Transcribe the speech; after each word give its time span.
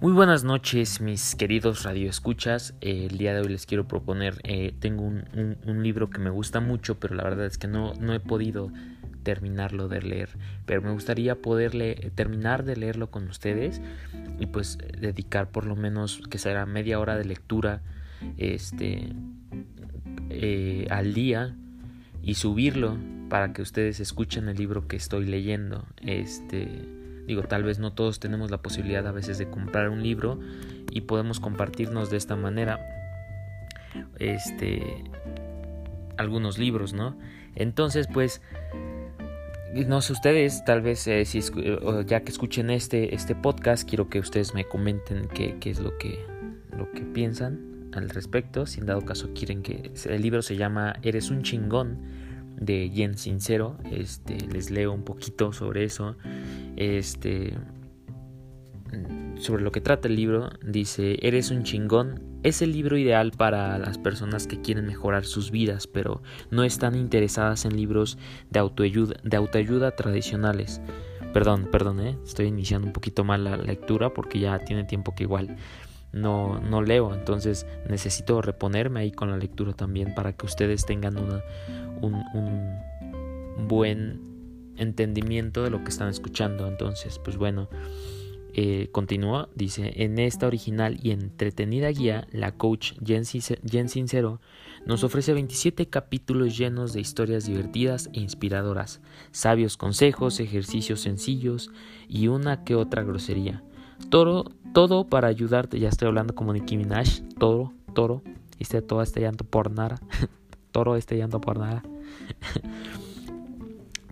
Muy 0.00 0.12
buenas 0.12 0.44
noches, 0.44 1.02
mis 1.02 1.34
queridos 1.36 1.82
radioescuchas. 1.82 2.72
Eh, 2.80 3.08
el 3.10 3.18
día 3.18 3.34
de 3.34 3.42
hoy 3.42 3.48
les 3.48 3.66
quiero 3.66 3.86
proponer, 3.86 4.40
eh, 4.44 4.72
tengo 4.80 5.02
un, 5.02 5.82
libro 5.82 6.08
que 6.08 6.18
me 6.18 6.30
gusta 6.30 6.60
mucho, 6.60 6.98
pero 6.98 7.14
la 7.14 7.22
verdad 7.22 7.44
es 7.44 7.58
que 7.58 7.68
no, 7.68 7.92
no 8.00 8.14
he 8.14 8.20
podido 8.20 8.72
terminarlo 9.24 9.88
de 9.88 10.00
leer. 10.00 10.30
Pero 10.64 10.80
me 10.80 10.90
gustaría 10.90 11.42
poder 11.42 11.72
terminar 12.14 12.64
de 12.64 12.76
leerlo 12.76 13.10
con 13.10 13.28
ustedes 13.28 13.82
y 14.38 14.46
pues 14.46 14.78
dedicar 14.98 15.50
por 15.50 15.66
lo 15.66 15.76
menos 15.76 16.22
que 16.30 16.38
será 16.38 16.64
media 16.64 16.98
hora 16.98 17.18
de 17.18 17.26
lectura 17.26 17.82
este, 18.38 19.12
eh, 20.30 20.86
al 20.88 21.12
día 21.12 21.54
y 22.22 22.36
subirlo 22.36 22.96
para 23.28 23.52
que 23.52 23.60
ustedes 23.60 24.00
escuchen 24.00 24.48
el 24.48 24.56
libro 24.56 24.88
que 24.88 24.96
estoy 24.96 25.26
leyendo. 25.26 25.84
Este 26.00 26.88
Digo, 27.30 27.44
tal 27.44 27.62
vez 27.62 27.78
no 27.78 27.92
todos 27.92 28.18
tenemos 28.18 28.50
la 28.50 28.58
posibilidad 28.58 29.06
a 29.06 29.12
veces 29.12 29.38
de 29.38 29.48
comprar 29.48 29.88
un 29.88 30.02
libro 30.02 30.40
y 30.90 31.02
podemos 31.02 31.38
compartirnos 31.38 32.10
de 32.10 32.16
esta 32.16 32.34
manera 32.34 32.80
este 34.18 35.04
algunos 36.16 36.58
libros, 36.58 36.92
¿no? 36.92 37.16
Entonces, 37.54 38.08
pues 38.12 38.42
no 39.86 40.00
sé 40.00 40.12
ustedes, 40.12 40.64
tal 40.64 40.80
vez 40.80 41.06
eh, 41.06 41.24
si 41.24 41.40
ya 42.04 42.22
que 42.22 42.32
escuchen 42.32 42.68
este 42.68 43.14
este 43.14 43.36
podcast, 43.36 43.88
quiero 43.88 44.08
que 44.08 44.18
ustedes 44.18 44.52
me 44.52 44.64
comenten 44.64 45.28
qué, 45.28 45.56
qué 45.60 45.70
es 45.70 45.78
lo 45.78 45.96
que 45.98 46.26
lo 46.76 46.90
que 46.90 47.02
piensan 47.02 47.92
al 47.92 48.10
respecto, 48.10 48.66
si 48.66 48.80
en 48.80 48.86
dado 48.86 49.02
caso 49.02 49.30
quieren 49.36 49.62
que 49.62 49.92
el 50.04 50.20
libro 50.20 50.42
se 50.42 50.56
llama 50.56 50.96
Eres 51.02 51.30
un 51.30 51.44
chingón 51.44 51.96
de 52.56 52.90
Jen 52.92 53.16
Sincero, 53.16 53.76
este 53.90 54.38
les 54.48 54.70
leo 54.70 54.92
un 54.92 55.04
poquito 55.04 55.52
sobre 55.52 55.84
eso 55.84 56.16
este, 56.76 57.54
sobre 59.36 59.62
lo 59.62 59.72
que 59.72 59.80
trata 59.80 60.08
el 60.08 60.16
libro, 60.16 60.50
dice, 60.64 61.18
Eres 61.20 61.50
un 61.50 61.62
chingón, 61.62 62.22
es 62.42 62.62
el 62.62 62.72
libro 62.72 62.96
ideal 62.96 63.32
para 63.32 63.78
las 63.78 63.98
personas 63.98 64.46
que 64.46 64.60
quieren 64.60 64.86
mejorar 64.86 65.24
sus 65.24 65.50
vidas, 65.50 65.86
pero 65.86 66.22
no 66.50 66.64
están 66.64 66.94
interesadas 66.94 67.64
en 67.64 67.76
libros 67.76 68.18
de 68.50 68.60
autoayuda, 68.60 69.16
de 69.22 69.36
autoayuda 69.36 69.90
tradicionales. 69.92 70.80
Perdón, 71.32 71.68
perdón, 71.70 72.00
¿eh? 72.00 72.18
estoy 72.24 72.46
iniciando 72.46 72.86
un 72.86 72.92
poquito 72.92 73.22
mal 73.24 73.44
la 73.44 73.56
lectura 73.56 74.12
porque 74.12 74.40
ya 74.40 74.58
tiene 74.58 74.84
tiempo 74.84 75.14
que 75.14 75.24
igual 75.24 75.56
no, 76.12 76.60
no 76.60 76.82
leo, 76.82 77.14
entonces 77.14 77.66
necesito 77.88 78.42
reponerme 78.42 79.00
ahí 79.00 79.12
con 79.12 79.30
la 79.30 79.36
lectura 79.36 79.72
también 79.72 80.14
para 80.14 80.32
que 80.32 80.46
ustedes 80.46 80.86
tengan 80.86 81.18
una, 81.18 81.42
un, 82.00 82.14
un 82.34 83.68
buen 83.68 84.20
entendimiento 84.76 85.62
de 85.62 85.70
lo 85.70 85.84
que 85.84 85.90
están 85.90 86.08
escuchando. 86.08 86.66
Entonces, 86.66 87.18
pues 87.18 87.36
bueno, 87.36 87.68
eh, 88.52 88.88
continúa, 88.90 89.48
dice, 89.54 89.92
en 90.02 90.18
esta 90.18 90.46
original 90.46 90.98
y 91.02 91.12
entretenida 91.12 91.88
guía, 91.90 92.26
la 92.32 92.52
coach 92.52 92.94
Jen, 93.04 93.24
Sincero 93.24 94.40
nos 94.86 95.04
ofrece 95.04 95.34
27 95.34 95.88
capítulos 95.88 96.58
llenos 96.58 96.92
de 96.92 97.00
historias 97.00 97.46
divertidas 97.46 98.10
e 98.12 98.20
inspiradoras, 98.20 99.00
sabios 99.30 99.76
consejos, 99.76 100.40
ejercicios 100.40 101.00
sencillos 101.00 101.70
y 102.08 102.28
una 102.28 102.64
que 102.64 102.74
otra 102.74 103.04
grosería. 103.04 103.62
Todo, 104.08 104.52
todo 104.72 105.06
para 105.06 105.28
ayudarte, 105.28 105.78
ya 105.78 105.88
estoy 105.88 106.08
hablando 106.08 106.34
como 106.34 106.52
Nicki 106.52 106.76
Minaj, 106.76 107.20
toro, 107.38 107.72
toro, 107.94 108.22
este 108.58 108.82
todo 108.82 109.02
este 109.02 109.20
llanto 109.20 109.44
por 109.44 109.70
nada, 109.70 110.00
toro 110.72 110.96
este 110.96 111.26
por 111.28 111.58
nada. 111.58 111.82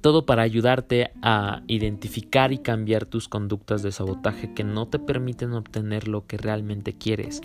Todo 0.01 0.27
para 0.27 0.43
ayudarte 0.43 1.11
a 1.23 1.63
identificar 1.67 2.53
y 2.53 2.59
cambiar 2.59 3.05
tus 3.05 3.29
conductas 3.29 3.83
de 3.83 3.91
sabotaje 3.91 4.55
que 4.55 4.63
no 4.63 4.87
te 4.87 5.01
permiten 5.01 5.53
obtener 5.55 6.07
lo 6.07 6.25
que 6.25 6.37
realmente 6.37 6.93
quieres. 6.93 7.41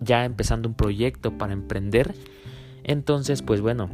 ya 0.00 0.24
empezando 0.24 0.68
un 0.68 0.74
proyecto 0.74 1.36
para 1.36 1.52
emprender. 1.52 2.14
Entonces, 2.84 3.42
pues 3.42 3.60
bueno, 3.60 3.90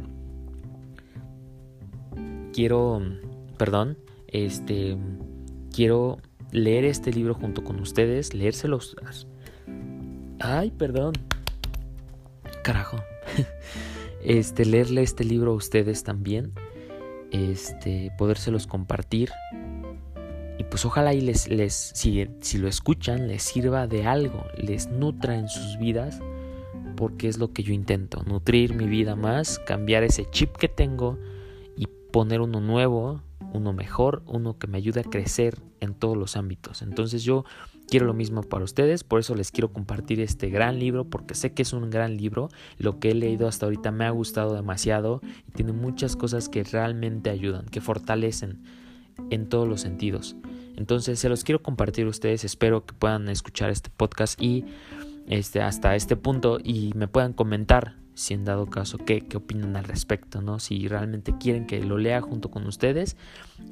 quiero, 2.59 3.01
perdón, 3.57 3.97
este, 4.27 4.97
quiero 5.73 6.17
leer 6.51 6.83
este 6.83 7.09
libro 7.13 7.33
junto 7.33 7.63
con 7.63 7.79
ustedes, 7.79 8.33
leérselos. 8.33 8.97
Ay, 10.41 10.69
perdón. 10.71 11.13
Carajo. 12.61 12.97
Este, 14.21 14.65
leerle 14.65 15.01
este 15.01 15.23
libro 15.23 15.53
a 15.53 15.55
ustedes 15.55 16.03
también. 16.03 16.51
Este, 17.31 18.11
podérselos 18.17 18.67
compartir 18.67 19.29
y 20.57 20.65
pues 20.65 20.83
ojalá 20.83 21.13
y 21.13 21.21
les, 21.21 21.47
les 21.47 21.73
si, 21.95 22.27
si 22.41 22.57
lo 22.57 22.67
escuchan, 22.67 23.29
les 23.29 23.43
sirva 23.43 23.87
de 23.87 24.05
algo, 24.05 24.43
les 24.57 24.89
nutra 24.89 25.35
en 25.35 25.47
sus 25.47 25.79
vidas, 25.79 26.19
porque 26.97 27.29
es 27.29 27.37
lo 27.37 27.53
que 27.53 27.63
yo 27.63 27.71
intento, 27.71 28.23
nutrir 28.23 28.73
mi 28.73 28.87
vida 28.87 29.15
más, 29.15 29.57
cambiar 29.59 30.03
ese 30.03 30.29
chip 30.29 30.57
que 30.57 30.67
tengo 30.67 31.17
poner 32.11 32.41
uno 32.41 32.59
nuevo, 32.61 33.21
uno 33.53 33.73
mejor, 33.73 34.21
uno 34.25 34.57
que 34.57 34.67
me 34.67 34.77
ayude 34.77 35.01
a 35.01 35.03
crecer 35.03 35.59
en 35.79 35.93
todos 35.93 36.17
los 36.17 36.35
ámbitos. 36.35 36.81
Entonces 36.81 37.23
yo 37.23 37.45
quiero 37.87 38.05
lo 38.05 38.13
mismo 38.13 38.43
para 38.43 38.63
ustedes, 38.63 39.03
por 39.03 39.19
eso 39.19 39.35
les 39.35 39.51
quiero 39.51 39.73
compartir 39.73 40.19
este 40.19 40.49
gran 40.49 40.79
libro, 40.79 41.05
porque 41.05 41.35
sé 41.35 41.53
que 41.53 41.63
es 41.63 41.73
un 41.73 41.89
gran 41.89 42.17
libro, 42.17 42.49
lo 42.77 42.99
que 42.99 43.11
he 43.11 43.15
leído 43.15 43.47
hasta 43.47 43.65
ahorita 43.65 43.91
me 43.91 44.05
ha 44.05 44.11
gustado 44.11 44.53
demasiado 44.53 45.21
y 45.47 45.51
tiene 45.51 45.73
muchas 45.73 46.15
cosas 46.15 46.49
que 46.49 46.63
realmente 46.63 47.29
ayudan, 47.29 47.65
que 47.65 47.81
fortalecen 47.81 48.61
en 49.29 49.49
todos 49.49 49.67
los 49.67 49.81
sentidos. 49.81 50.35
Entonces 50.75 51.19
se 51.19 51.29
los 51.29 51.43
quiero 51.43 51.61
compartir 51.61 52.05
a 52.05 52.09
ustedes, 52.09 52.43
espero 52.43 52.85
que 52.85 52.93
puedan 52.93 53.27
escuchar 53.27 53.69
este 53.69 53.89
podcast 53.89 54.41
y 54.41 54.65
este, 55.27 55.61
hasta 55.61 55.95
este 55.95 56.15
punto 56.15 56.59
y 56.63 56.91
me 56.95 57.07
puedan 57.07 57.33
comentar 57.33 57.95
si 58.19 58.33
en 58.33 58.43
dado 58.43 58.65
caso 58.65 58.97
qué, 58.97 59.21
qué 59.21 59.37
opinan 59.37 59.77
al 59.77 59.85
respecto, 59.85 60.41
¿no? 60.41 60.59
Si 60.59 60.89
realmente 60.89 61.33
quieren 61.39 61.65
que 61.65 61.81
lo 61.81 61.97
lea 61.97 62.19
junto 62.19 62.51
con 62.51 62.67
ustedes. 62.67 63.15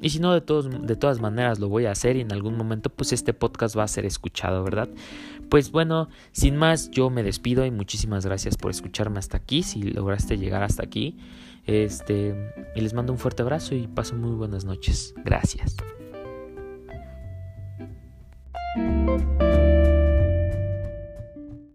Y 0.00 0.08
si 0.08 0.20
no, 0.20 0.32
de, 0.32 0.40
todos, 0.40 0.70
de 0.86 0.96
todas 0.96 1.20
maneras 1.20 1.58
lo 1.58 1.68
voy 1.68 1.84
a 1.84 1.90
hacer 1.90 2.16
y 2.16 2.22
en 2.22 2.32
algún 2.32 2.56
momento 2.56 2.88
pues 2.88 3.12
este 3.12 3.34
podcast 3.34 3.76
va 3.76 3.82
a 3.82 3.88
ser 3.88 4.06
escuchado, 4.06 4.64
¿verdad? 4.64 4.88
Pues 5.50 5.70
bueno, 5.70 6.08
sin 6.32 6.56
más 6.56 6.90
yo 6.90 7.10
me 7.10 7.22
despido 7.22 7.66
y 7.66 7.70
muchísimas 7.70 8.24
gracias 8.24 8.56
por 8.56 8.70
escucharme 8.70 9.18
hasta 9.18 9.36
aquí, 9.36 9.62
si 9.62 9.82
lograste 9.82 10.38
llegar 10.38 10.62
hasta 10.62 10.82
aquí. 10.82 11.18
Este, 11.66 12.34
y 12.74 12.80
les 12.80 12.94
mando 12.94 13.12
un 13.12 13.18
fuerte 13.18 13.42
abrazo 13.42 13.74
y 13.74 13.86
paso 13.86 14.14
muy 14.14 14.34
buenas 14.34 14.64
noches. 14.64 15.12
Gracias. 15.26 15.76